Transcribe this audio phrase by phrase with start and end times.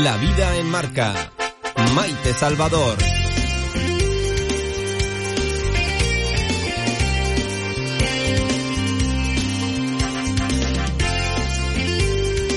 [0.00, 1.32] La vida en marca.
[1.94, 2.96] Maite Salvador.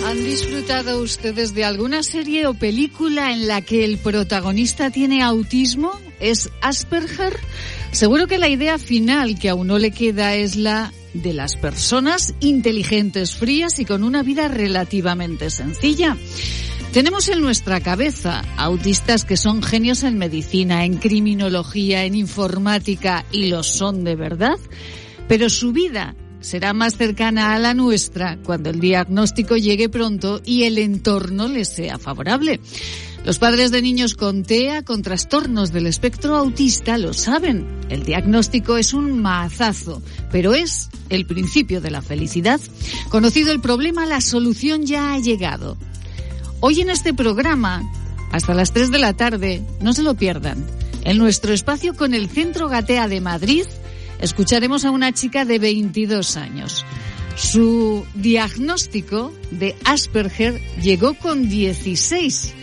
[0.06, 5.92] ¿Han disfrutado ustedes de alguna serie o película en la que el protagonista tiene autismo?
[6.22, 7.38] ¿Es Asperger?
[7.92, 12.34] Seguro que la idea final que a uno le queda es la de las personas
[12.40, 16.16] inteligentes, frías y con una vida relativamente sencilla.
[16.96, 23.48] Tenemos en nuestra cabeza autistas que son genios en medicina, en criminología, en informática y
[23.48, 24.56] lo son de verdad,
[25.28, 30.64] pero su vida será más cercana a la nuestra cuando el diagnóstico llegue pronto y
[30.64, 32.62] el entorno les sea favorable.
[33.26, 37.68] Los padres de niños con TEA, con trastornos del espectro autista, lo saben.
[37.90, 42.62] El diagnóstico es un mazazo, pero es el principio de la felicidad.
[43.10, 45.76] Conocido el problema, la solución ya ha llegado.
[46.68, 47.84] Hoy en este programa,
[48.32, 50.66] hasta las 3 de la tarde, no se lo pierdan.
[51.04, 53.66] En nuestro espacio con el Centro Gatea de Madrid,
[54.20, 56.84] escucharemos a una chica de 22 años.
[57.36, 62.54] Su diagnóstico de Asperger llegó con 16.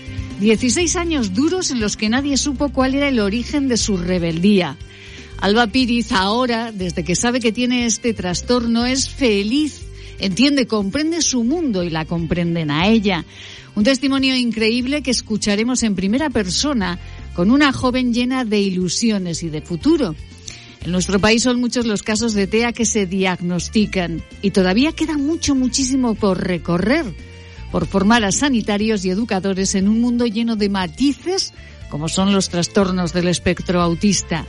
[0.40, 4.76] 16 años duros en los que nadie supo cuál era el origen de su rebeldía.
[5.38, 9.84] Alba Piriz ahora, desde que sabe que tiene este trastorno, es feliz,
[10.18, 13.24] entiende, comprende su mundo y la comprenden a ella.
[13.74, 16.98] Un testimonio increíble que escucharemos en primera persona
[17.34, 20.14] con una joven llena de ilusiones y de futuro.
[20.84, 25.16] En nuestro país son muchos los casos de TEA que se diagnostican y todavía queda
[25.16, 27.04] mucho, muchísimo por recorrer,
[27.70, 31.54] por formar a sanitarios y educadores en un mundo lleno de matices
[31.92, 34.46] como son los trastornos del espectro autista.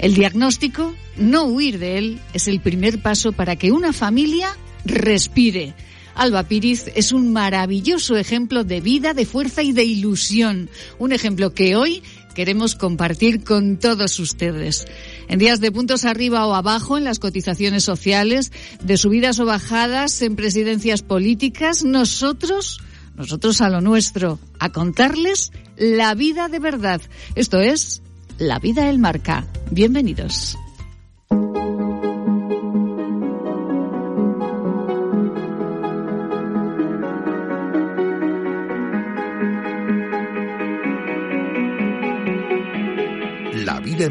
[0.00, 5.74] El diagnóstico, no huir de él, es el primer paso para que una familia respire.
[6.14, 10.68] Alba Piriz es un maravilloso ejemplo de vida, de fuerza y de ilusión.
[10.98, 12.02] Un ejemplo que hoy
[12.34, 14.86] queremos compartir con todos ustedes.
[15.28, 18.52] En días de puntos arriba o abajo en las cotizaciones sociales,
[18.82, 22.80] de subidas o bajadas en presidencias políticas, nosotros,
[23.16, 27.00] nosotros a lo nuestro, a contarles la vida de verdad.
[27.34, 28.02] Esto es
[28.38, 29.46] La vida del marca.
[29.70, 30.56] Bienvenidos.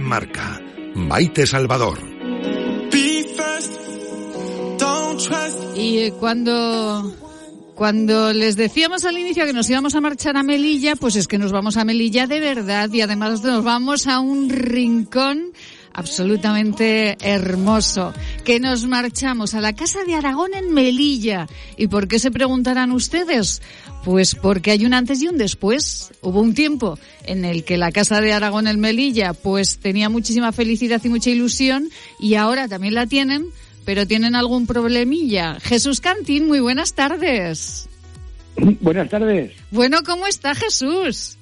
[0.10, 0.60] Marca.
[0.96, 2.00] Maite Salvador.
[5.76, 7.16] Y eh, cuando
[7.76, 11.38] cuando les decíamos al inicio que nos íbamos a marchar a Melilla, pues es que
[11.38, 15.54] nos vamos a Melilla de verdad y además nos vamos a un rincón
[15.94, 18.14] absolutamente hermoso,
[18.44, 21.48] que nos marchamos a la Casa de Aragón en Melilla.
[21.78, 23.62] ¿Y por qué se preguntarán ustedes?
[24.04, 26.12] Pues porque hay un antes y un después.
[26.22, 30.52] Hubo un tiempo en el que la Casa de Aragón en Melilla pues tenía muchísima
[30.52, 31.90] felicidad y mucha ilusión
[32.20, 33.48] y ahora también la tienen,
[33.86, 35.60] pero tienen algún problemilla.
[35.60, 37.90] Jesús Cantín, muy buenas tardes.
[38.82, 39.52] Buenas tardes.
[39.72, 41.38] Bueno, ¿cómo está Jesús?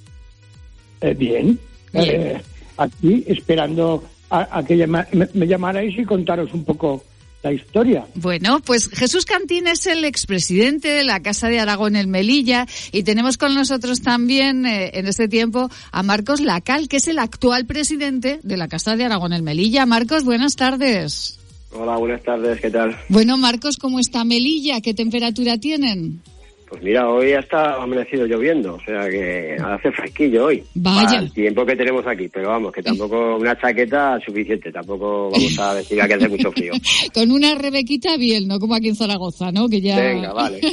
[1.01, 1.59] Eh, bien.
[1.93, 2.21] Bien.
[2.21, 2.41] Eh,
[2.77, 7.03] aquí esperando a, a que llama- me, me llamarais y contaros un poco
[7.43, 8.05] la historia.
[8.15, 13.03] Bueno, pues Jesús Cantín es el expresidente de la Casa de Aragón en Melilla y
[13.03, 17.65] tenemos con nosotros también eh, en este tiempo a Marcos Lacal, que es el actual
[17.67, 19.85] presidente de la Casa de Aragón en Melilla.
[19.85, 21.39] Marcos, buenas tardes.
[21.71, 22.97] Hola, buenas tardes, ¿qué tal?
[23.07, 24.81] Bueno, Marcos, ¿cómo está Melilla?
[24.81, 26.21] ¿Qué temperatura tienen?
[26.67, 30.63] Pues mira, hoy hasta ha amanecido lloviendo, o sea que hace fresquillo hoy.
[30.75, 31.05] Vaya.
[31.05, 35.59] Para el tiempo que tenemos aquí, pero vamos, que tampoco una chaqueta suficiente, tampoco vamos
[35.59, 36.73] a decir que hace mucho frío.
[37.13, 39.69] Con una rebequita bien, no como aquí en Zaragoza, ¿no?
[39.69, 39.97] Que ya...
[39.97, 40.59] Venga, vale.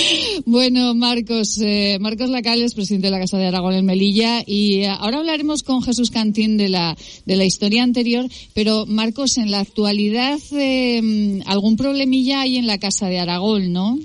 [0.46, 4.82] Bueno, Marcos, eh, Marcos Lacal es presidente de la Casa de Aragón en Melilla y
[4.82, 9.50] eh, ahora hablaremos con Jesús Cantín de la, de la historia anterior, pero Marcos, en
[9.50, 13.98] la actualidad eh, algún problemilla hay en la Casa de Aragón, ¿no?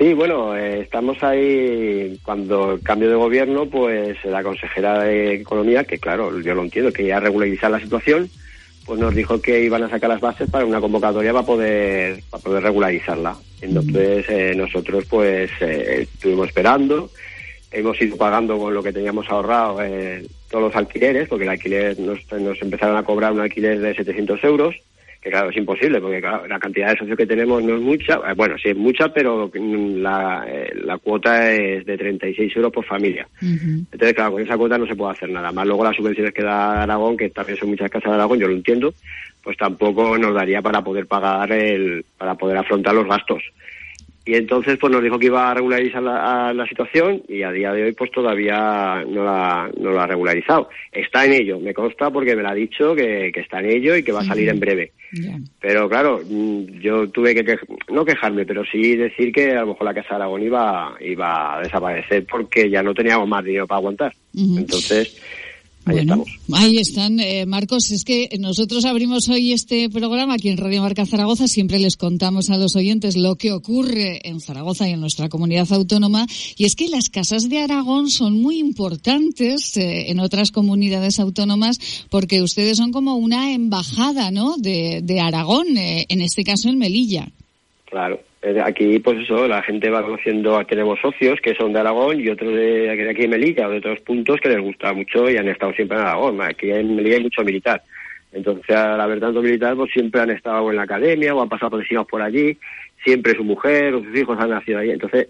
[0.00, 5.84] Sí, bueno, eh, estamos ahí cuando el cambio de gobierno, pues la consejera de Economía,
[5.84, 8.30] que claro, yo lo entiendo, que ya regularizar la situación,
[8.86, 12.42] pues nos dijo que iban a sacar las bases para una convocatoria para poder para
[12.42, 13.36] poder regularizarla.
[13.60, 17.10] Entonces eh, nosotros pues eh, estuvimos esperando,
[17.70, 22.00] hemos ido pagando con lo que teníamos ahorrado eh, todos los alquileres, porque el alquiler
[22.00, 24.76] nos, nos empezaron a cobrar un alquiler de 700 euros
[25.20, 28.14] que claro, es imposible, porque claro, la cantidad de socios que tenemos no es mucha,
[28.26, 32.84] eh, bueno, sí es mucha, pero la, eh, la cuota es de 36 euros por
[32.86, 33.28] familia.
[33.42, 35.52] Entonces, claro, con esa cuota no se puede hacer nada.
[35.52, 38.48] Más luego las subvenciones que da Aragón, que también son muchas casas de Aragón, yo
[38.48, 38.94] lo entiendo,
[39.42, 43.42] pues tampoco nos daría para poder pagar el, para poder afrontar los gastos.
[44.30, 47.72] Y entonces pues nos dijo que iba a regularizar la, la, situación y a día
[47.72, 50.68] de hoy pues todavía no la, no lo ha regularizado.
[50.92, 53.96] Está en ello, me consta porque me lo ha dicho que, que está en ello
[53.96, 54.92] y que va a salir en breve.
[55.60, 59.84] Pero claro, mm, yo tuve que, no quejarme, pero sí decir que a lo mejor
[59.84, 63.78] la Casa de Aragón iba, iba a desaparecer porque ya no teníamos más dinero para
[63.78, 64.14] aguantar.
[64.32, 65.20] Entonces
[65.90, 67.90] Ahí bueno, ahí están, eh, Marcos.
[67.90, 71.48] Es que nosotros abrimos hoy este programa aquí en Radio Marca Zaragoza.
[71.48, 75.70] Siempre les contamos a los oyentes lo que ocurre en Zaragoza y en nuestra comunidad
[75.72, 76.26] autónoma.
[76.56, 81.78] Y es que las casas de Aragón son muy importantes eh, en otras comunidades autónomas
[82.08, 84.56] porque ustedes son como una embajada, ¿no?
[84.56, 87.32] De, de Aragón, eh, en este caso en Melilla.
[87.86, 88.20] Claro.
[88.42, 92.28] Eh, aquí, pues eso, la gente va conociendo, tenemos socios que son de Aragón y
[92.28, 95.48] otros de, aquí en Melilla o de otros puntos que les gusta mucho y han
[95.48, 96.40] estado siempre en Aragón.
[96.40, 97.82] Aquí en Melilla hay mucho militar.
[98.32, 101.70] Entonces, al haber tanto militar, pues siempre han estado en la academia o han pasado
[101.70, 102.56] por por allí.
[103.04, 104.90] Siempre su mujer o sus hijos han nacido allí.
[104.90, 105.28] Entonces,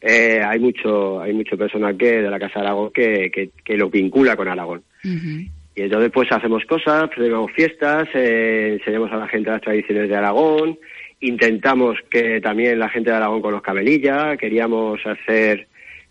[0.00, 3.90] eh, hay mucho hay mucho personal que de la Casa de Aragón que, que, lo
[3.90, 4.82] vincula con Aragón.
[5.02, 10.16] Y entonces, pues hacemos cosas, tenemos fiestas, eh, enseñamos a la gente las tradiciones de
[10.16, 10.78] Aragón,
[11.20, 15.66] Intentamos que también la gente de Aragón conozca Melilla, queríamos hacer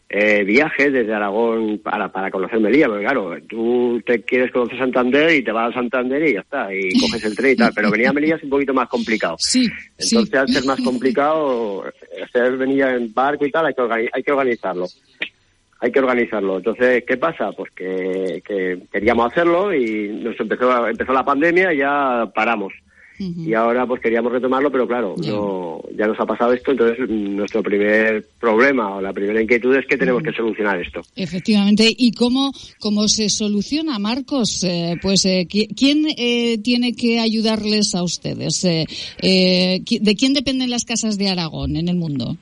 [0.10, 5.32] eh, viajes desde Aragón para, para conocer Melilla, porque claro, tú te quieres conocer Santander
[5.32, 7.92] y te vas a Santander y ya está, y coges el tren y tal, pero
[7.92, 9.36] venir a Melilla es un poquito más complicado.
[9.40, 9.68] Sí,
[9.98, 11.86] Entonces, al ser más complicado,
[12.24, 14.88] hacer venir en barco y tal, hay que, hay que organizarlo.
[15.82, 16.58] Hay que organizarlo.
[16.58, 17.52] Entonces, ¿qué pasa?
[17.52, 22.74] Pues que, que queríamos hacerlo y nos empezó, empezó la pandemia y ya paramos
[23.20, 27.64] y ahora pues queríamos retomarlo, pero claro, no, ya nos ha pasado esto, entonces nuestro
[27.64, 31.02] primer problema o la primera inquietud es que tenemos que solucionar esto.
[31.16, 34.64] Efectivamente, ¿y cómo, cómo se soluciona, Marcos?
[34.64, 38.62] Eh, pues, eh, ¿quién eh, tiene que ayudarles a ustedes?
[38.62, 42.38] ¿De quién dependen las casas de Aragón en el mundo?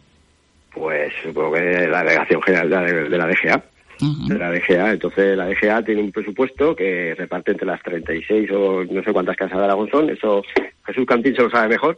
[0.73, 3.63] Pues supongo que la Delegación General de la DGA
[3.99, 4.91] de la DGA.
[4.93, 9.37] Entonces la DGA tiene un presupuesto que reparte entre las 36 o no sé cuántas
[9.37, 10.43] casas de Aragón son, eso
[10.85, 11.97] Jesús Cantín se lo sabe mejor.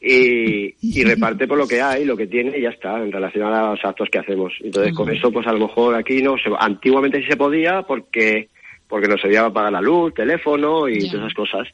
[0.00, 3.52] Y, y, reparte por lo que hay, lo que tiene y ya está, en relación
[3.52, 4.52] a los actos que hacemos.
[4.60, 8.48] Entonces, con eso, pues a lo mejor aquí no se, antiguamente sí se podía porque
[8.88, 11.68] porque nos servía para pagar la luz, teléfono y todas esas cosas.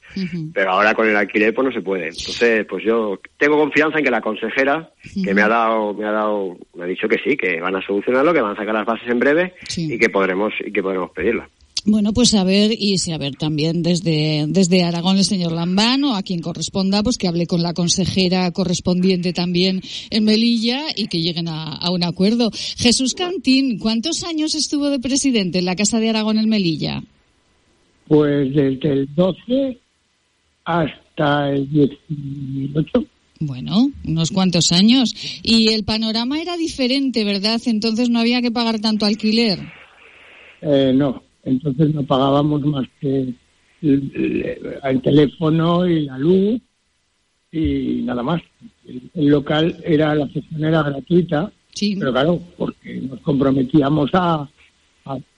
[0.52, 2.08] Pero ahora con el alquiler pues no se puede.
[2.08, 4.90] Entonces, pues yo tengo confianza en que la consejera,
[5.24, 7.82] que me ha dado, me ha dado, me ha dicho que sí, que van a
[7.82, 11.10] solucionarlo, que van a sacar las bases en breve y que podremos, y que podremos
[11.10, 11.48] pedirla.
[11.86, 16.16] Bueno, pues a ver, y si a ver también desde, desde Aragón el señor Lambano,
[16.16, 21.20] a quien corresponda, pues que hable con la consejera correspondiente también en Melilla y que
[21.20, 22.50] lleguen a, un acuerdo.
[22.78, 27.02] Jesús Cantín, ¿cuántos años estuvo de presidente en la Casa de Aragón en Melilla?
[28.08, 29.78] Pues desde el 12
[30.64, 33.06] hasta el 18.
[33.40, 35.14] Bueno, unos cuantos años.
[35.42, 37.60] Y el panorama era diferente, ¿verdad?
[37.66, 39.58] Entonces no había que pagar tanto alquiler.
[40.62, 43.34] Eh, no, entonces no pagábamos más que
[43.82, 46.60] el, teléfono y la luz
[47.52, 48.42] y nada más.
[49.14, 51.52] El, local era, la sesión era gratuita,
[51.98, 54.48] pero claro, porque nos comprometíamos a,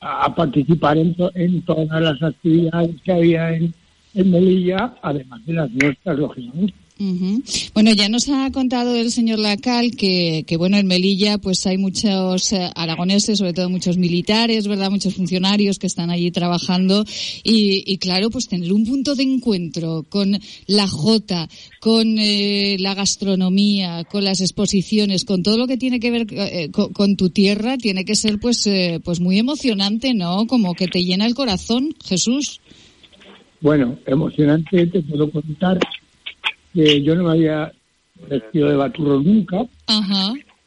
[0.00, 3.75] a, participar en, en, todas las actividades que había en,
[4.14, 6.75] en Melilla, además de las nuestras, lógicamente.
[6.98, 11.76] Bueno, ya nos ha contado el señor Lacal que, que, bueno, en Melilla pues hay
[11.76, 14.90] muchos eh, aragoneses, sobre todo muchos militares, ¿verdad?
[14.90, 17.04] Muchos funcionarios que están allí trabajando
[17.44, 21.48] y, y claro, pues tener un punto de encuentro con la Jota,
[21.80, 26.70] con eh, la gastronomía, con las exposiciones, con todo lo que tiene que ver eh,
[26.70, 28.66] con, con, tu tierra, tiene que ser pues,
[29.04, 30.46] pues muy emocionante, ¿no?
[30.46, 32.60] Como que te llena el corazón, Jesús.
[33.60, 35.78] Bueno, emocionante te puedo contar
[36.76, 37.73] que yo no me había
[38.28, 39.64] vestido de baturro nunca.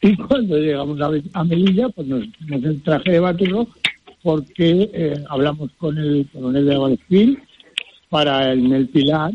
[0.02, 0.98] Y cuando llegamos
[1.34, 3.68] a, Melilla, pues nos el traje de baturro
[4.22, 7.42] porque eh, hablamos con el coronel de Guadalquivir
[8.08, 9.32] para en el Pilar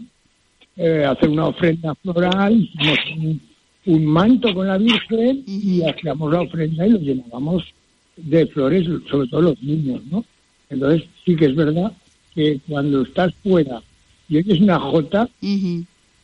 [0.75, 3.39] eh, hacer una ofrenda floral, hicimos
[3.85, 7.63] un, manto con la Virgen y hacíamos la ofrenda y lo llenábamos
[8.17, 10.25] de flores, sobre todo los niños, ¿no?
[10.69, 11.91] Entonces sí que es verdad
[12.33, 13.81] que cuando estás fuera
[14.27, 15.29] y es una jota,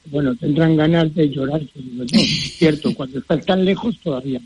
[0.05, 1.61] bueno, tendrán ganas de llorar.
[2.15, 4.41] cierto, cuando estás tan lejos todavía.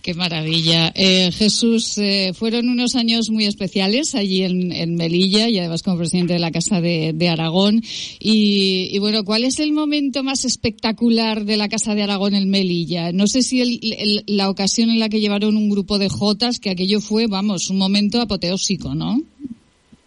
[0.00, 0.92] Qué maravilla.
[0.94, 6.34] Eh, Jesús, eh, fueron unos años muy especiales allí en, Melilla y además como presidente
[6.34, 7.82] de la Casa de, Aragón.
[8.20, 13.10] Y, bueno, ¿cuál es el momento más espectacular de la Casa de Aragón en Melilla?
[13.10, 13.80] No sé si
[14.26, 17.78] la ocasión en la que llevaron un grupo de Jotas, que aquello fue, vamos, un
[17.78, 19.20] momento apoteósico, ¿no?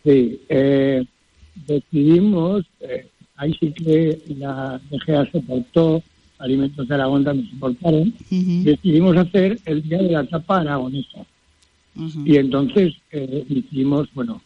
[0.05, 1.03] Sí, eh,
[1.67, 2.65] decidimos,
[3.39, 6.03] ahí sí que la DGA se portó
[6.39, 8.13] Alimentos de Aragón también se importaron,
[8.63, 11.25] decidimos hacer el Día de la Tapa Aragonesa.
[12.24, 14.41] Y entonces eh, hicimos, bueno,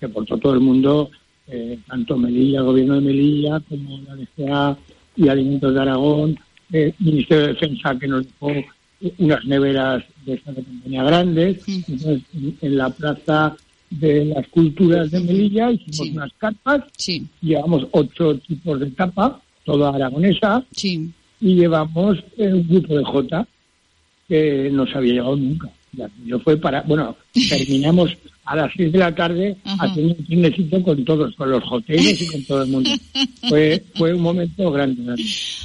[0.00, 1.10] se portó todo el mundo,
[1.48, 4.78] eh, tanto Melilla, el gobierno de Melilla, como la DGA
[5.16, 6.38] y Alimentos de Aragón,
[6.72, 8.52] el eh, Ministerio de Defensa que nos dejó
[9.18, 11.68] unas neveras de esta compañía grandes.
[11.68, 12.22] Entonces,
[12.62, 13.54] en, la plaza
[13.90, 16.84] de las culturas de Melilla hicimos unas carpas,
[17.40, 20.64] llevamos ocho tipos de tapa, toda aragonesa.
[20.72, 21.12] Sí
[21.44, 23.46] y llevamos un grupo de J
[24.26, 25.68] que no se había llegado nunca.
[26.24, 27.14] Yo fue para, bueno,
[27.48, 32.20] terminamos a las 6 de la tarde haciendo un cinecito con todos, con los hoteles
[32.20, 32.90] y con todo el mundo.
[33.48, 35.14] fue, fue un momento grande.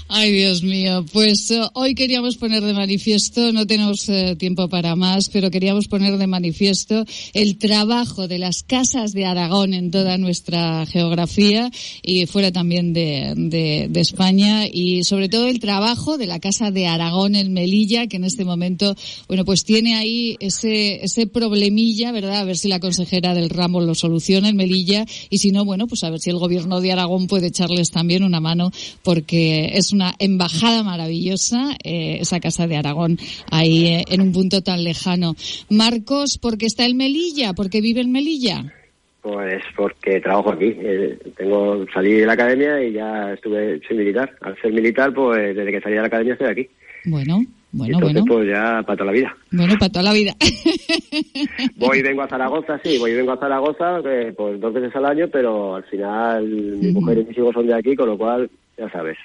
[0.08, 1.06] Ay, Dios mío.
[1.12, 5.88] Pues eh, hoy queríamos poner de manifiesto, no tenemos eh, tiempo para más, pero queríamos
[5.88, 11.70] poner de manifiesto el trabajo de las casas de Aragón en toda nuestra geografía
[12.02, 16.72] y fuera también de, de, de España y sobre todo el trabajo de la Casa
[16.72, 18.96] de Aragón en Melilla, que en este momento,
[19.28, 22.38] bueno, pues tiene ahí ese, ese problemilla, ¿verdad?
[22.38, 25.88] A ver si la consejera del ramo lo soluciona en Melilla y si no, bueno,
[25.88, 28.72] pues a ver si el gobierno de Aragón puede echarles también una mano
[29.04, 33.18] porque es una embajada maravillosa, eh, esa casa de Aragón,
[33.52, 35.36] ahí eh, en un punto tan lejano.
[35.70, 37.54] Marcos, ¿por qué está en Melilla?
[37.54, 38.74] ¿Por qué vive en Melilla?
[39.22, 40.74] Pues porque trabajo aquí.
[40.78, 44.34] Eh, tengo salí de la academia y ya estuve sin militar.
[44.42, 46.70] Al ser militar, pues desde que salí de la academia estoy aquí.
[47.06, 48.24] Bueno, bueno, bueno.
[48.28, 49.36] pues ya para toda la vida.
[49.52, 50.34] Bueno, para toda la vida.
[51.78, 54.02] voy y vengo a Zaragoza, sí, voy y vengo a Zaragoza
[54.36, 57.76] pues dos veces al año, pero al final mi mujer y mis hijos son de
[57.76, 58.50] aquí, con lo cual
[58.80, 59.18] ya sabes.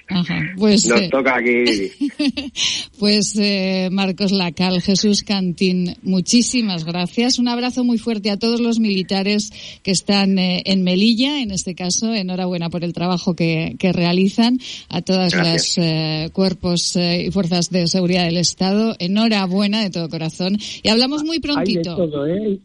[0.57, 1.63] pues, Nos eh, toca aquí.
[2.99, 7.39] pues eh, Marcos Lacal, Jesús Cantín, muchísimas gracias.
[7.39, 11.73] Un abrazo muy fuerte a todos los militares que están eh, en Melilla, en este
[11.73, 12.13] caso.
[12.13, 14.59] Enhorabuena por el trabajo que, que realizan.
[14.89, 15.79] A todas las
[16.33, 18.95] cuerpos y fuerzas de seguridad del Estado.
[18.99, 20.57] Enhorabuena de todo corazón.
[20.83, 21.91] Y hablamos muy prontito.
[21.91, 22.59] Hay de todo, ¿eh?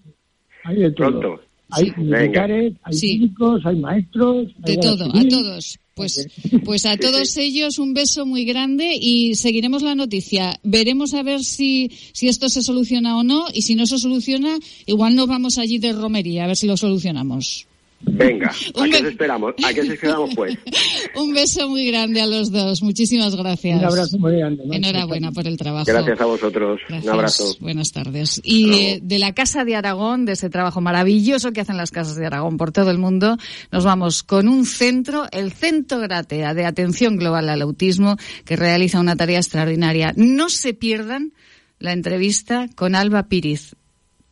[0.64, 1.40] Hay de todo.
[1.73, 4.49] Hay militares, hay médicos, hay maestros.
[4.59, 5.79] de todo, a todos.
[5.94, 6.28] Pues,
[6.64, 10.59] pues a todos ellos un beso muy grande y seguiremos la noticia.
[10.62, 14.59] Veremos a ver si, si esto se soluciona o no y si no se soluciona,
[14.87, 17.66] igual nos vamos allí de romería a ver si lo solucionamos.
[18.02, 19.54] Venga, ¿a qué esperamos?
[19.62, 20.57] ¿A qué esperamos pues?
[21.14, 22.83] Un beso muy grande a los dos.
[22.83, 23.78] Muchísimas gracias.
[23.78, 24.64] Un abrazo muy grande.
[24.71, 25.85] Enhorabuena por el trabajo.
[25.87, 26.80] Gracias a vosotros.
[26.88, 27.54] Un abrazo.
[27.61, 28.40] Buenas tardes.
[28.42, 32.26] Y de la Casa de Aragón, de ese trabajo maravilloso que hacen las Casas de
[32.26, 33.37] Aragón por todo el mundo,
[33.71, 38.16] nos vamos con un centro, el Centro Gratea de Atención Global al Autismo,
[38.47, 40.14] que realiza una tarea extraordinaria.
[40.16, 41.33] No se pierdan
[41.78, 43.76] la entrevista con Alba Piriz.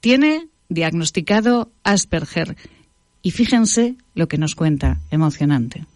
[0.01, 2.57] Tiene diagnosticado Asperger
[3.23, 5.87] y fíjense lo que nos cuenta, emocionante.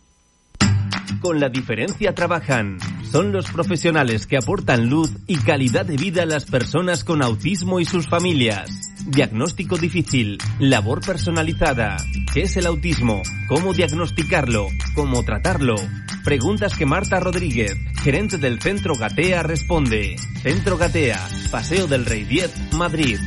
[1.20, 2.78] Con la diferencia trabajan.
[3.10, 7.80] Son los profesionales que aportan luz y calidad de vida a las personas con autismo
[7.80, 8.70] y sus familias.
[9.06, 11.96] Diagnóstico difícil, labor personalizada.
[12.32, 13.22] ¿Qué es el autismo?
[13.48, 14.68] ¿Cómo diagnosticarlo?
[14.94, 15.76] ¿Cómo tratarlo?
[16.24, 20.16] Preguntas que Marta Rodríguez, gerente del Centro Gatea, responde.
[20.42, 23.18] Centro Gatea, Paseo del Rey 10, Madrid.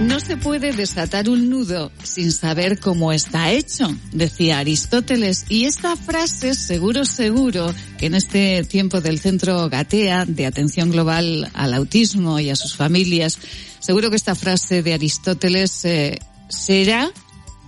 [0.00, 5.44] No se puede desatar un nudo sin saber cómo está hecho, decía Aristóteles.
[5.50, 11.50] Y esta frase, seguro, seguro, que en este tiempo del Centro Gatea de Atención Global
[11.52, 13.38] al Autismo y a sus familias,
[13.78, 17.12] seguro que esta frase de Aristóteles eh, será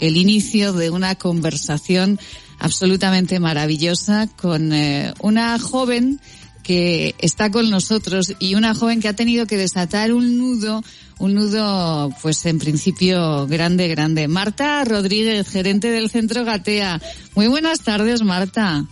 [0.00, 2.18] el inicio de una conversación
[2.58, 6.18] absolutamente maravillosa con eh, una joven
[6.62, 10.82] que está con nosotros y una joven que ha tenido que desatar un nudo
[11.22, 14.26] un nudo, pues en principio grande, grande.
[14.26, 17.00] Marta Rodríguez, gerente del Centro Gatea.
[17.36, 18.84] Muy buenas tardes, Marta.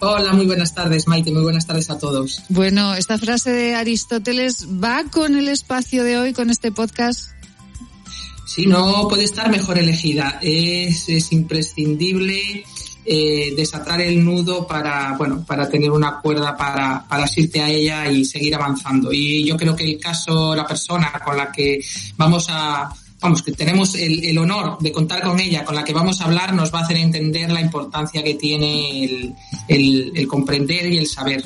[0.00, 1.30] Hola, muy buenas tardes, Maite.
[1.30, 2.42] Muy buenas tardes a todos.
[2.48, 7.30] Bueno, esta frase de Aristóteles va con el espacio de hoy, con este podcast.
[8.44, 10.40] Sí, no puede estar mejor elegida.
[10.42, 12.64] Es, es imprescindible
[13.10, 18.10] eh, desatar el nudo para, bueno, para tener una cuerda para, para asirte a ella
[18.10, 19.10] y seguir avanzando.
[19.12, 21.80] Y yo creo que el caso, la persona con la que
[22.18, 26.20] vamos a, vamos, que tenemos el, honor de contar con ella, con la que vamos
[26.20, 29.34] a hablar, nos va a hacer entender la importancia que tiene
[29.68, 31.44] el, comprender y el saber.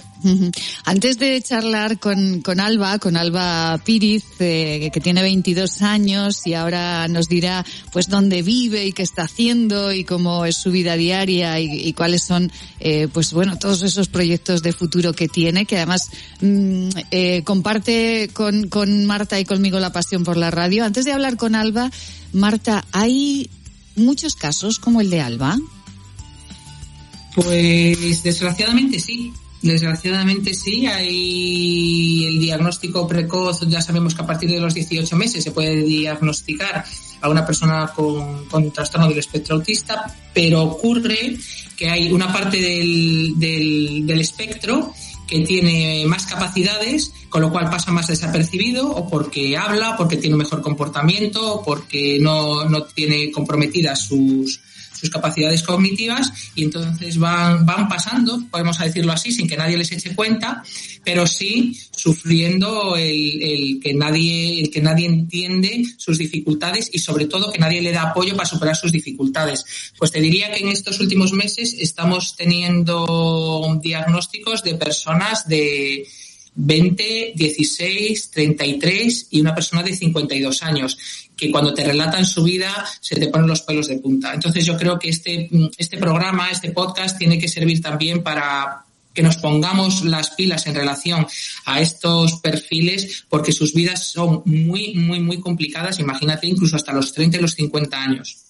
[0.85, 6.55] Antes de charlar con, con Alba, con Alba Piriz, eh, que tiene 22 años y
[6.55, 10.97] ahora nos dirá pues dónde vive y qué está haciendo y cómo es su vida
[10.97, 12.51] diaria y, cuáles son
[12.81, 16.11] eh, pues bueno todos esos proyectos de futuro que tiene, que además
[16.41, 20.85] mm, eh, comparte con, con Marta y conmigo la pasión por la radio.
[20.85, 21.91] Antes de hablar con Alba,
[22.33, 23.51] Marta, ¿hay
[23.97, 25.59] muchos casos como el de Alba?
[27.35, 29.33] Pues desgraciadamente sí.
[29.63, 35.45] Desgraciadamente sí, hay el diagnóstico precoz, ya sabemos que a partir de los 18 meses
[35.45, 36.85] se puede diagnosticar
[37.21, 41.37] a una persona con, con trastorno del espectro autista, pero ocurre
[41.77, 44.93] que hay una parte del, del, del espectro
[45.29, 50.35] que tiene más capacidades, con lo cual pasa más desapercibido, o porque habla, porque tiene
[50.35, 54.61] un mejor comportamiento, o porque no, no tiene comprometidas sus,
[55.03, 59.91] sus capacidades cognitivas y entonces van, van pasando, podemos decirlo así, sin que nadie les
[59.91, 60.63] eche cuenta,
[61.03, 67.27] pero sí sufriendo el, el, que nadie, el que nadie entiende sus dificultades y sobre
[67.27, 69.65] todo que nadie le da apoyo para superar sus dificultades.
[69.99, 76.07] Pues te diría que en estos últimos meses estamos teniendo diagnósticos de personas de
[76.55, 80.99] 20, 16, 33 y una persona de 52 años,
[81.37, 84.35] que cuando te relatan su vida se te ponen los pelos de punta.
[84.35, 89.23] Entonces yo creo que este, este programa, este podcast tiene que servir también para que
[89.23, 91.27] nos pongamos las pilas en relación
[91.65, 97.13] a estos perfiles porque sus vidas son muy, muy, muy complicadas, imagínate incluso hasta los
[97.13, 98.42] 30 y los 50 años.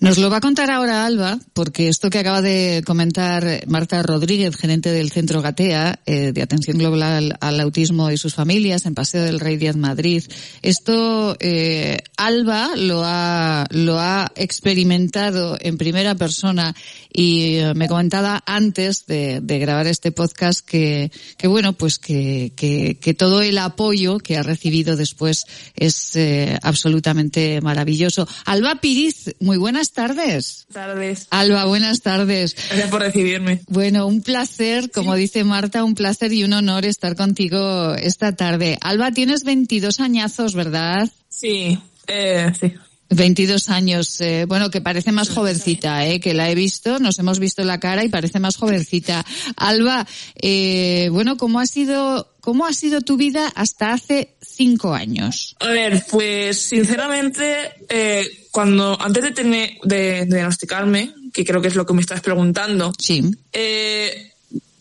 [0.00, 4.54] Nos lo va a contar ahora Alba, porque esto que acaba de comentar Marta Rodríguez,
[4.54, 9.24] gerente del Centro Gatea, eh, de Atención Global al Autismo y sus familias, en Paseo
[9.24, 10.22] del Rey Díaz Madrid,
[10.62, 16.76] esto eh, Alba lo ha, lo ha experimentado en primera persona
[17.12, 22.52] y eh, me comentaba antes de, de grabar este podcast que, que bueno, pues que,
[22.54, 28.28] que, que, todo el apoyo que ha recibido después es eh, absolutamente maravilloso.
[28.44, 30.66] Alba Piriz, muy buenas tardes.
[30.72, 31.26] Tardes.
[31.30, 32.54] Alba, buenas tardes.
[32.54, 33.60] Gracias por recibirme.
[33.68, 38.78] Bueno, un placer, como dice Marta, un placer y un honor estar contigo esta tarde.
[38.80, 41.08] Alba, tienes 22 añazos, ¿verdad?
[41.28, 42.74] Sí, eh, sí.
[43.10, 47.38] 22 años, eh, bueno, que parece más jovencita, eh, que la he visto, nos hemos
[47.38, 49.24] visto la cara y parece más jovencita.
[49.56, 55.56] Alba, eh, bueno, ¿cómo ha sido, cómo ha sido tu vida hasta hace cinco años?
[55.60, 61.76] A ver, pues sinceramente, eh, cuando antes de tener de, diagnosticarme, que creo que es
[61.76, 63.22] lo que me estás preguntando, sí.
[63.52, 64.32] eh,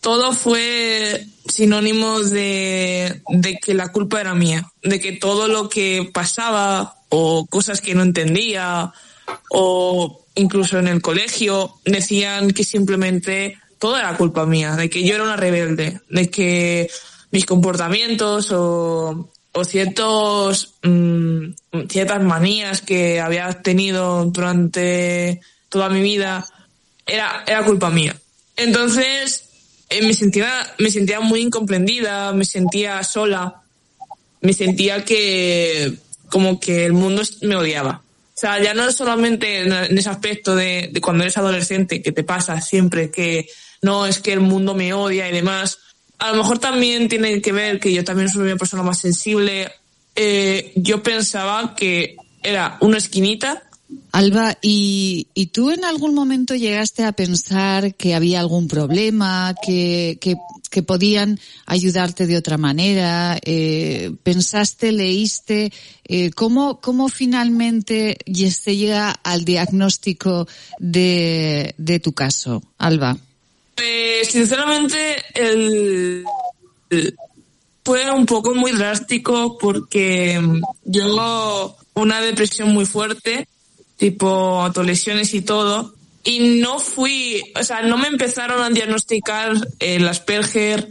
[0.01, 6.09] todo fue sinónimo de, de que la culpa era mía, de que todo lo que
[6.13, 8.91] pasaba o cosas que no entendía
[9.49, 15.15] o incluso en el colegio decían que simplemente todo era culpa mía, de que yo
[15.15, 16.89] era una rebelde, de que
[17.31, 21.49] mis comportamientos o, o ciertos mm,
[21.89, 26.45] ciertas manías que había tenido durante toda mi vida
[27.05, 28.15] era era culpa mía.
[28.55, 29.49] Entonces
[29.89, 33.63] eh, me sentía me sentía muy incomprendida, me sentía sola,
[34.41, 35.97] me sentía que
[36.29, 38.01] como que el mundo me odiaba.
[38.03, 42.23] O sea, ya no solamente en ese aspecto de, de cuando eres adolescente que te
[42.23, 43.47] pasa siempre que
[43.81, 45.79] no es que el mundo me odia y demás.
[46.19, 49.71] A lo mejor también tiene que ver que yo también soy una persona más sensible.
[50.15, 53.67] Eh, yo pensaba que era una esquinita
[54.11, 60.17] Alba, ¿y, ¿y, tú en algún momento llegaste a pensar que había algún problema, que,
[60.19, 60.35] que,
[60.69, 63.37] que podían ayudarte de otra manera?
[63.43, 65.71] Eh, ¿Pensaste, leíste?
[66.05, 68.17] Eh, ¿cómo, ¿Cómo finalmente
[68.49, 70.47] se llega al diagnóstico
[70.79, 73.17] de, tu caso, Alba?
[73.75, 74.97] Pues, sinceramente,
[75.35, 76.25] el,
[77.83, 80.41] fue un poco muy drástico porque
[80.83, 83.47] yo una depresión muy fuerte
[83.97, 85.93] tipo autolesiones y todo.
[86.29, 90.89] Y no fui, o sea, no me empezaron a diagnosticar el Asperger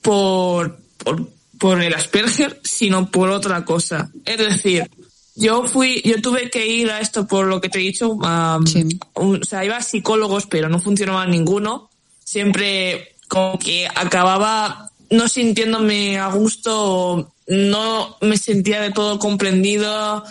[0.00, 4.10] por, por, por el Asperger, sino por otra cosa.
[4.24, 4.90] Es decir,
[5.36, 9.44] yo fui, yo tuve que ir a esto por lo que te he dicho, o
[9.44, 11.90] sea, iba a psicólogos, pero no funcionaba ninguno.
[12.24, 20.24] Siempre como que acababa no sintiéndome a gusto, no me sentía de todo comprendido,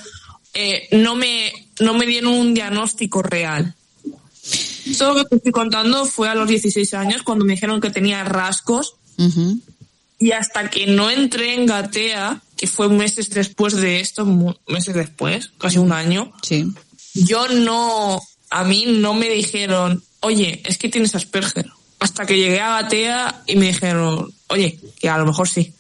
[0.55, 3.75] eh, no me no me dieron un diagnóstico real.
[4.97, 7.89] Todo lo que te estoy contando fue a los 16 años cuando me dijeron que
[7.89, 8.95] tenía rasgos.
[10.19, 14.25] Y hasta que no entré en Gatea, que fue meses después de esto,
[14.67, 16.31] meses después, casi un año.
[16.41, 16.65] Sí.
[17.13, 21.67] Yo no, a mí no me dijeron, oye, es que tienes Asperger.
[21.99, 25.73] Hasta que llegué a Batea y me dijeron, oye, que a lo mejor sí.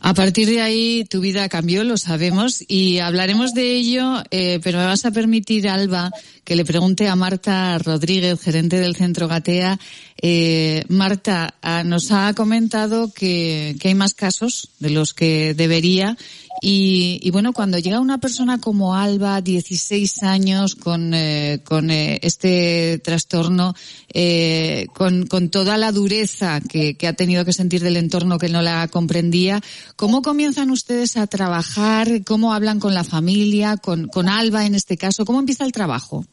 [0.00, 4.78] A partir de ahí tu vida cambió, lo sabemos, y hablaremos de ello, eh, pero
[4.78, 6.10] me vas a permitir, Alba,
[6.44, 9.78] que le pregunte a Marta Rodríguez, gerente del Centro Gatea.
[10.20, 16.18] Eh, Marta, ah, nos ha comentado que hay más casos de los que debería
[16.66, 22.18] y, y, bueno, cuando llega una persona como Alba, 16 años, con, eh, con eh,
[22.22, 23.74] este trastorno,
[24.14, 28.48] eh, con, con toda la dureza que, que, ha tenido que sentir del entorno que
[28.48, 29.60] no la comprendía,
[29.96, 32.24] ¿cómo comienzan ustedes a trabajar?
[32.24, 33.76] ¿Cómo hablan con la familia?
[33.76, 35.26] ¿Con, con Alba en este caso?
[35.26, 36.24] ¿Cómo empieza el trabajo?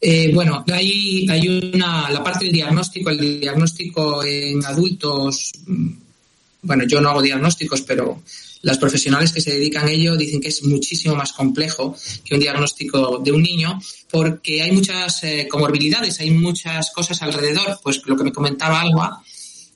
[0.00, 5.88] Eh, bueno, hay, hay una, la parte del diagnóstico, el diagnóstico en adultos, mm,
[6.62, 8.20] bueno, yo no hago diagnósticos, pero
[8.62, 12.40] las profesionales que se dedican a ello dicen que es muchísimo más complejo que un
[12.40, 18.16] diagnóstico de un niño porque hay muchas eh, comorbilidades, hay muchas cosas alrededor, pues lo
[18.16, 19.22] que me comentaba Alba,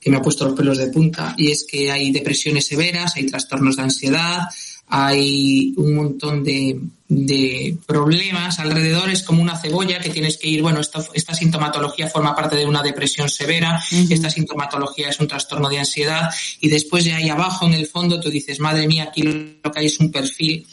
[0.00, 3.26] que me ha puesto los pelos de punta, y es que hay depresiones severas, hay
[3.26, 4.40] trastornos de ansiedad,
[4.86, 10.62] hay un montón de, de, problemas alrededor, es como una cebolla que tienes que ir,
[10.62, 15.68] bueno, esta, esta sintomatología forma parte de una depresión severa, esta sintomatología es un trastorno
[15.68, 19.22] de ansiedad y después de ahí abajo en el fondo tú dices, madre mía, aquí
[19.22, 20.66] lo que hay es un perfil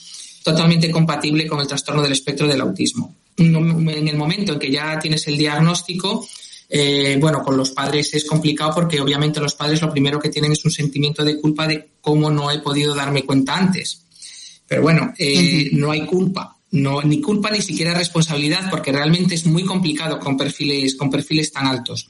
[0.43, 3.15] totalmente compatible con el trastorno del espectro del autismo.
[3.37, 6.27] En el momento en que ya tienes el diagnóstico,
[6.69, 10.53] eh, bueno, con los padres es complicado porque obviamente los padres lo primero que tienen
[10.53, 14.01] es un sentimiento de culpa de cómo no he podido darme cuenta antes.
[14.71, 19.45] Pero bueno, eh, no hay culpa, no, ni culpa ni siquiera responsabilidad porque realmente es
[19.45, 22.07] muy complicado con perfiles, con perfiles tan altos.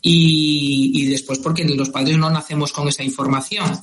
[0.00, 3.78] Y, y después porque los padres no nacemos con esa información.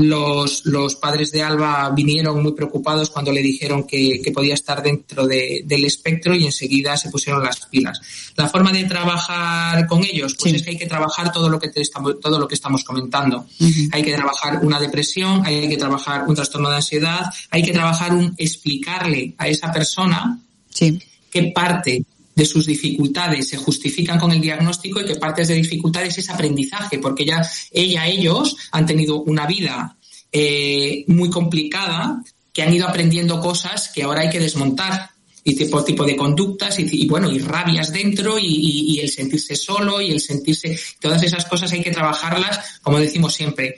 [0.00, 4.82] Los, los padres de Alba vinieron muy preocupados cuando le dijeron que, que podía estar
[4.82, 8.00] dentro de, del espectro y enseguida se pusieron las pilas.
[8.36, 10.56] La forma de trabajar con ellos, pues sí.
[10.56, 13.46] es que hay que trabajar todo lo que te estamos, todo lo que estamos comentando.
[13.58, 13.88] Uh -huh.
[13.92, 18.12] Hay que trabajar una depresión, hay que trabajar un trastorno de ansiedad, hay que trabajar
[18.14, 20.38] un explicarle a esa persona
[20.70, 20.98] sí.
[21.30, 22.04] qué parte
[22.40, 26.98] de sus dificultades se justifican con el diagnóstico y que partes de dificultades es aprendizaje,
[26.98, 29.98] porque ya ella, ellos han tenido una vida
[30.32, 35.10] eh, muy complicada, que han ido aprendiendo cosas que ahora hay que desmontar
[35.44, 40.10] y tipo, tipo de conductas y, bueno, y rabias dentro y el sentirse solo y
[40.10, 43.76] el sentirse, todas esas cosas hay que trabajarlas, como decimos siempre,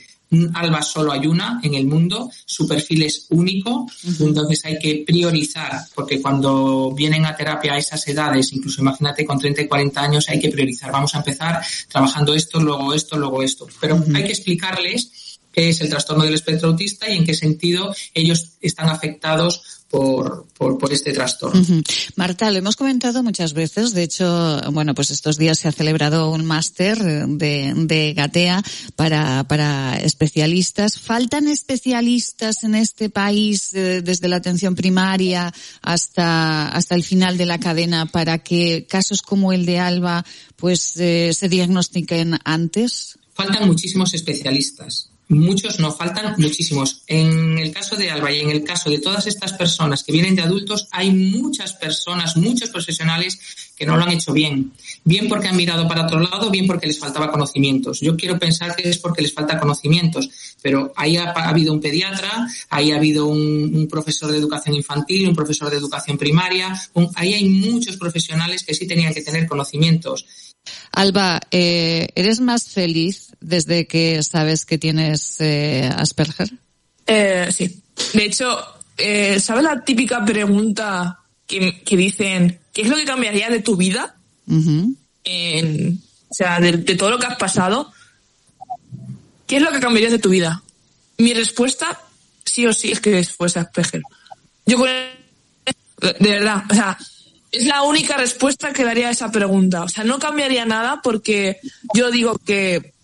[0.54, 3.86] Alba solo hay una en el mundo, su perfil es único,
[4.20, 9.38] entonces hay que priorizar, porque cuando vienen a terapia a esas edades, incluso imagínate con
[9.38, 10.90] 30 y 40 años, hay que priorizar.
[10.90, 13.66] Vamos a empezar trabajando esto, luego esto, luego esto.
[13.80, 17.94] Pero hay que explicarles qué es el trastorno del espectro autista y en qué sentido
[18.14, 21.60] ellos están afectados por, por, por, este trastorno.
[21.60, 22.12] Uh -huh.
[22.16, 23.92] Marta, lo hemos comentado muchas veces.
[23.92, 28.62] De hecho, bueno, pues estos días se ha celebrado un máster de, de Gatea
[28.96, 30.98] para, para especialistas.
[30.98, 37.44] ¿Faltan especialistas en este país eh, desde la atención primaria hasta, hasta el final de
[37.44, 40.24] la cadena para que casos como el de Alba
[40.56, 43.18] pues eh, se diagnostiquen antes?
[43.34, 47.02] Faltan muchísimos especialistas muchos no faltan muchísimos.
[47.06, 50.36] En el caso de Alba y en el caso de todas estas personas que vienen
[50.36, 53.38] de adultos, hay muchas personas, muchos profesionales
[53.76, 54.72] que no lo han hecho bien.
[55.04, 58.00] Bien porque han mirado para otro lado, bien porque les faltaba conocimientos.
[58.00, 60.30] Yo quiero pensar que es porque les falta conocimientos,
[60.62, 65.28] pero ahí ha, ha habido un pediatra, ahí ha habido un, profesor de educación infantil,
[65.28, 66.72] un profesor de educación primaria,
[67.16, 70.24] ahí hay muchos profesionales que sí tenían que tener conocimientos.
[70.92, 76.50] Alba, eh, ¿eres más feliz desde que sabes que tienes eh, Asperger?
[77.06, 77.82] Eh, sí.
[78.14, 78.58] De hecho,
[78.96, 83.76] eh, ¿sabes la típica pregunta que, que, dicen, ¿qué es lo que cambiaría de tu
[83.76, 84.16] vida?
[84.46, 84.96] Uh -huh.
[85.24, 87.92] en, o sea, de, de, todo lo que has pasado.
[89.46, 90.62] ¿Qué es lo que cambiaría de tu vida?
[91.18, 92.00] Mi respuesta,
[92.44, 94.02] sí o sí, es que fuese Asperger.
[94.66, 94.88] Yo con
[96.02, 96.98] de verdad, o sea,
[97.52, 99.84] es la única respuesta que daría a esa pregunta.
[99.84, 101.58] O sea, no cambiaría nada porque
[101.94, 102.94] yo digo que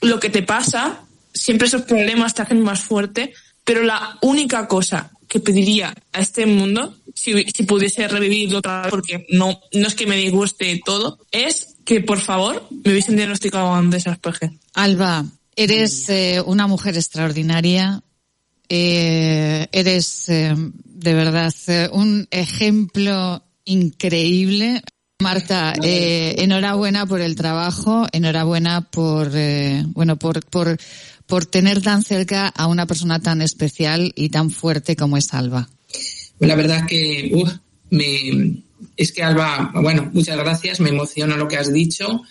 [0.00, 5.10] lo que te pasa, siempre esos problemas te hacen más fuerte, pero la única cosa
[5.28, 9.94] que pediría a este mundo, si, si pudiese revivirlo otra vez, porque no, no es
[9.94, 14.50] que me disguste todo, es que por favor me hubiesen diagnosticado antes Asperger.
[14.74, 15.24] Alba,
[15.56, 18.02] eres eh, una mujer extraordinaria,
[18.68, 24.82] eh, eres eh, de verdad eh, un ejemplo increíble.
[25.20, 30.76] Marta, eh, enhorabuena por el trabajo, enhorabuena por, eh, bueno, por, por,
[31.26, 35.68] por tener tan cerca a una persona tan especial y tan fuerte como es Alba.
[36.40, 37.32] La verdad que
[37.90, 38.62] me,
[38.96, 42.22] es que Alba, bueno, muchas gracias, me emociona lo que has dicho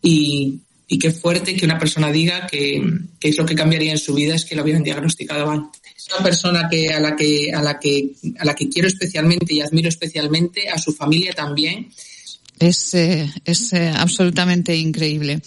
[0.00, 2.82] y, y qué fuerte que una persona diga que,
[3.18, 5.79] que, es lo que cambiaría en su vida es que lo hubieran diagnosticado antes.
[6.12, 9.60] Una persona que a la que a la que a la que quiero especialmente y
[9.60, 11.88] admiro especialmente, a su familia también.
[12.58, 15.40] Es, eh, es eh, absolutamente increíble.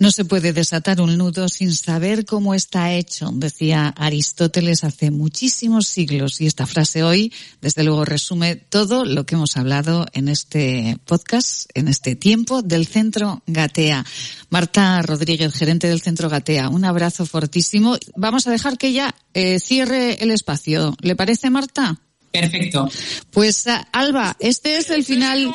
[0.00, 5.88] No se puede desatar un nudo sin saber cómo está hecho, decía Aristóteles hace muchísimos
[5.88, 6.40] siglos.
[6.40, 11.68] Y esta frase hoy, desde luego, resume todo lo que hemos hablado en este podcast,
[11.74, 14.06] en este tiempo del Centro Gatea.
[14.50, 17.96] Marta Rodríguez, gerente del Centro Gatea, un abrazo fortísimo.
[18.14, 20.94] Vamos a dejar que ella eh, cierre el espacio.
[21.00, 22.00] ¿Le parece, Marta?
[22.30, 22.88] Perfecto.
[23.30, 25.50] Pues Alba, este es el final,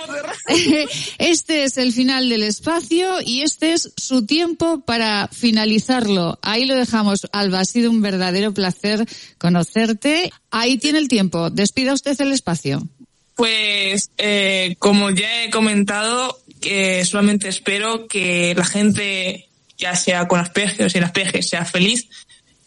[1.19, 6.39] este es el final del espacio y este es su tiempo para finalizarlo.
[6.41, 7.27] Ahí lo dejamos.
[7.31, 9.05] Alba, ha sido un verdadero placer
[9.37, 10.31] conocerte.
[10.49, 11.49] Ahí tiene el tiempo.
[11.49, 12.87] Despida usted el espacio.
[13.35, 20.39] Pues, eh, como ya he comentado, que solamente espero que la gente, ya sea con
[20.39, 22.07] Asperger o sin Asperger, sea feliz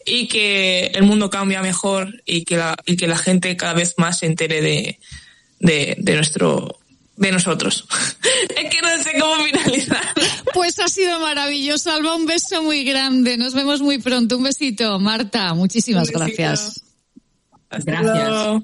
[0.07, 3.95] y que el mundo cambia mejor y que la, y que la gente cada vez
[3.97, 4.99] más se entere de,
[5.59, 6.79] de, de nuestro
[7.17, 7.85] de nosotros.
[8.55, 10.13] es que no sé cómo finalizar.
[10.53, 12.15] Pues ha sido maravilloso, Alba.
[12.15, 13.37] Un beso muy grande.
[13.37, 14.37] Nos vemos muy pronto.
[14.37, 15.53] Un besito, Marta.
[15.53, 16.83] Muchísimas gracias.
[17.69, 18.63] Gracias.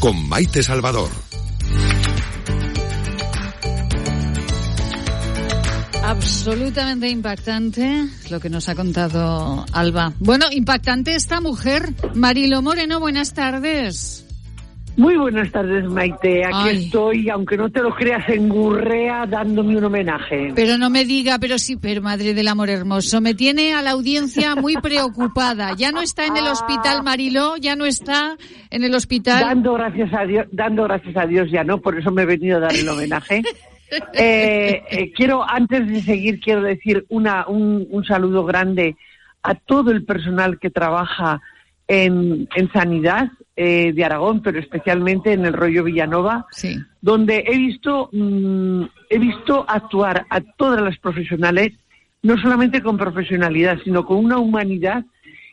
[0.00, 1.10] con Maite Salvador.
[6.04, 10.12] Absolutamente impactante lo que nos ha contado Alba.
[10.18, 11.94] Bueno, impactante esta mujer.
[12.14, 14.27] Marilo Moreno, buenas tardes.
[14.98, 16.44] Muy buenas tardes, Maite.
[16.44, 16.84] Aquí Ay.
[16.86, 20.52] estoy, aunque no te lo creas, en Gurrea dándome un homenaje.
[20.56, 23.92] Pero no me diga, pero sí, pero madre del amor hermoso, me tiene a la
[23.92, 25.76] audiencia muy preocupada.
[25.76, 28.36] Ya no está en el hospital Mariló, ya no está
[28.70, 29.38] en el hospital.
[29.40, 32.56] Dando gracias a Dios, dando gracias a Dios ya no, por eso me he venido
[32.56, 33.42] a dar el homenaje.
[34.12, 38.96] Eh, eh, quiero, antes de seguir, quiero decir una, un, un saludo grande
[39.42, 41.40] a todo el personal que trabaja
[41.88, 46.76] en, en sanidad eh, de Aragón, pero especialmente en el rollo Villanova, Sí.
[47.00, 51.72] donde he visto, mm, he visto actuar a todas las profesionales,
[52.22, 55.04] no solamente con profesionalidad, sino con una humanidad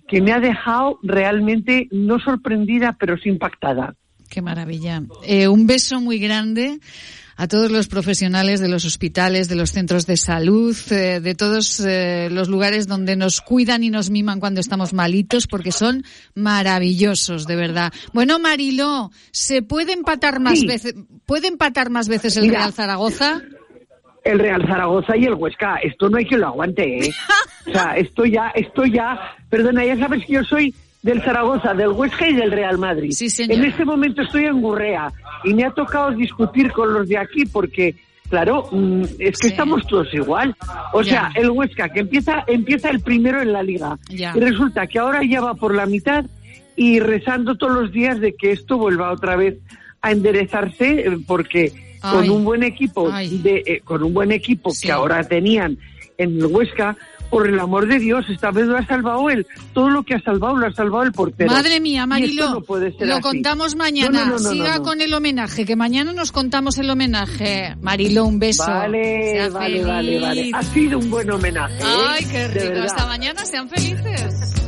[0.07, 3.95] que me ha dejado realmente no sorprendida, pero sí impactada.
[4.29, 5.01] Qué maravilla.
[5.25, 6.79] Eh, un beso muy grande
[7.37, 11.79] a todos los profesionales de los hospitales, de los centros de salud, eh, de todos
[11.85, 17.45] eh, los lugares donde nos cuidan y nos miman cuando estamos malitos, porque son maravillosos,
[17.47, 17.91] de verdad.
[18.13, 20.65] Bueno, Marilo, ¿se puede empatar más Sí.
[20.67, 20.95] veces,
[21.25, 22.59] puede empatar más veces el Mira.
[22.59, 23.41] Real Zaragoza?
[24.23, 27.11] El Real Zaragoza y el Huesca, esto no hay quien lo aguante, ¿eh?
[27.67, 29.19] O sea, esto ya, esto ya,
[29.49, 33.11] perdona, ya sabes que yo soy del Zaragoza, del Huesca y del Real Madrid.
[33.11, 33.57] Sí, señor.
[33.59, 35.11] En este momento estoy en Gurrea
[35.45, 37.95] y me ha tocado discutir con los de aquí porque,
[38.29, 39.53] claro, mm, es que Sí.
[39.53, 40.55] estamos todos igual.
[40.93, 41.11] O Ya.
[41.11, 44.33] sea, el Huesca que empieza, empieza el primero en la liga Ya.
[44.35, 46.25] y resulta que ahora ya va por la mitad
[46.75, 49.55] y rezando todos los días de que esto vuelva otra vez
[50.01, 52.11] a enderezarse eh, porque Ay.
[52.11, 54.87] con un buen equipo de eh, con un buen equipo Sí.
[54.87, 55.77] que ahora tenían
[56.17, 56.95] en el Huesca
[57.29, 60.21] por el amor de Dios esta vez lo ha salvado él todo lo que ha
[60.21, 63.21] salvado lo ha salvado el portero Madre mía, Marilo, no puede ser lo así.
[63.23, 64.25] contamos mañana.
[64.25, 67.75] No, no, Siga con el homenaje, que mañana nos contamos el homenaje.
[67.81, 68.65] Marilo, un beso.
[68.65, 71.85] vale vale vale vale ha sido un buen homenaje ¿eh?
[72.07, 72.81] Ay, qué rico.
[72.83, 74.64] Hasta mañana, sean felices.